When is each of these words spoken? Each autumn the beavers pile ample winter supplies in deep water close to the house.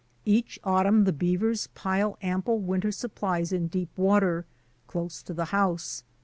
Each 0.25 0.57
autumn 0.63 1.03
the 1.03 1.13
beavers 1.13 1.67
pile 1.75 2.17
ample 2.23 2.57
winter 2.57 2.91
supplies 2.91 3.51
in 3.51 3.67
deep 3.67 3.95
water 3.95 4.47
close 4.87 5.21
to 5.21 5.31
the 5.35 5.45
house. 5.53 6.03